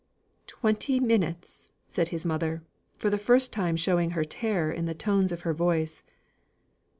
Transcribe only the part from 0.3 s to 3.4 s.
"Twenty minutes!" said his mother, for the